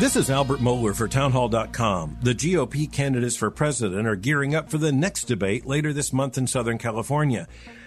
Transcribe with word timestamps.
This 0.00 0.16
is 0.16 0.28
Albert 0.28 0.58
Mohler 0.58 0.92
for 0.94 1.06
Townhall.com. 1.06 2.18
The 2.20 2.34
GOP 2.34 2.90
candidates 2.90 3.36
for 3.36 3.48
president 3.52 4.08
are 4.08 4.16
gearing 4.16 4.52
up 4.52 4.68
for 4.68 4.76
the 4.76 4.90
next 4.90 5.24
debate 5.24 5.66
later 5.66 5.92
this 5.92 6.12
month 6.12 6.36
in 6.36 6.48
Southern 6.48 6.78
California. 6.78 7.46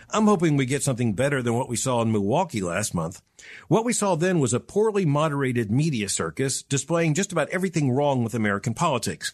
I'm 0.09 0.25
hoping 0.25 0.55
we 0.55 0.65
get 0.65 0.83
something 0.83 1.11
better 1.11 1.41
than 1.41 1.55
what 1.55 1.67
we 1.67 1.75
saw 1.75 2.01
in 2.01 2.13
Milwaukee 2.13 2.61
last 2.61 2.95
month. 2.95 3.21
What 3.67 3.83
we 3.83 3.91
saw 3.91 4.15
then 4.15 4.39
was 4.39 4.53
a 4.53 4.61
poorly 4.61 5.05
moderated 5.05 5.69
media 5.69 6.07
circus 6.07 6.63
displaying 6.63 7.13
just 7.13 7.33
about 7.33 7.49
everything 7.49 7.91
wrong 7.91 8.23
with 8.23 8.33
American 8.33 8.73
politics. 8.73 9.33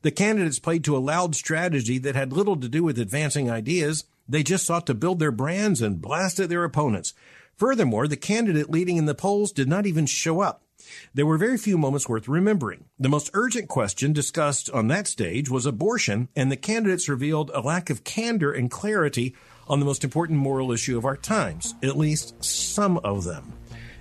The 0.00 0.10
candidates 0.10 0.58
played 0.58 0.82
to 0.84 0.96
a 0.96 0.98
loud 0.98 1.34
strategy 1.34 1.98
that 1.98 2.16
had 2.16 2.32
little 2.32 2.56
to 2.56 2.70
do 2.70 2.82
with 2.82 2.98
advancing 2.98 3.50
ideas. 3.50 4.04
They 4.26 4.42
just 4.42 4.64
sought 4.64 4.86
to 4.86 4.94
build 4.94 5.18
their 5.18 5.30
brands 5.30 5.82
and 5.82 6.00
blast 6.00 6.40
at 6.40 6.48
their 6.48 6.64
opponents. 6.64 7.12
Furthermore, 7.58 8.08
the 8.08 8.16
candidate 8.16 8.70
leading 8.70 8.96
in 8.96 9.04
the 9.04 9.14
polls 9.14 9.52
did 9.52 9.68
not 9.68 9.84
even 9.84 10.06
show 10.06 10.40
up. 10.40 10.63
There 11.12 11.26
were 11.26 11.38
very 11.38 11.58
few 11.58 11.78
moments 11.78 12.08
worth 12.08 12.28
remembering. 12.28 12.86
The 12.98 13.08
most 13.08 13.30
urgent 13.34 13.68
question 13.68 14.12
discussed 14.12 14.70
on 14.70 14.88
that 14.88 15.06
stage 15.06 15.50
was 15.50 15.66
abortion, 15.66 16.28
and 16.34 16.50
the 16.50 16.56
candidates 16.56 17.08
revealed 17.08 17.50
a 17.54 17.60
lack 17.60 17.90
of 17.90 18.04
candor 18.04 18.52
and 18.52 18.70
clarity 18.70 19.34
on 19.68 19.80
the 19.80 19.86
most 19.86 20.04
important 20.04 20.38
moral 20.38 20.72
issue 20.72 20.98
of 20.98 21.04
our 21.04 21.16
times, 21.16 21.74
at 21.82 21.96
least 21.96 22.42
some 22.44 22.98
of 22.98 23.24
them. 23.24 23.52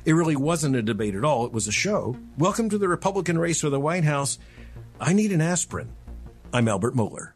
It 0.06 0.14
really 0.14 0.36
wasn't 0.36 0.76
a 0.76 0.82
debate 0.82 1.16
at 1.16 1.24
all, 1.24 1.46
it 1.46 1.54
was 1.54 1.68
a 1.68 1.72
show. 1.72 2.18
Welcome 2.38 2.70
to 2.70 2.78
the 2.78 2.90
Republican 2.90 3.38
race 3.38 3.62
for 3.62 3.70
the 3.70 3.80
White 3.80 4.04
House. 4.04 4.38
I 5.00 5.14
need 5.14 5.32
an 5.32 5.42
aspirin. 5.42 5.90
I'm 6.52 6.68
Albert 6.68 6.96
Mohler. 6.96 7.32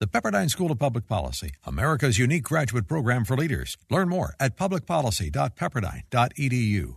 The 0.00 0.06
Pepperdine 0.06 0.48
School 0.48 0.72
of 0.72 0.78
Public 0.78 1.06
Policy, 1.06 1.50
America's 1.66 2.18
unique 2.18 2.44
graduate 2.44 2.88
program 2.88 3.26
for 3.26 3.36
leaders. 3.36 3.76
Learn 3.90 4.08
more 4.08 4.34
at 4.40 4.56
publicpolicy.pepperdine.edu. 4.56 6.96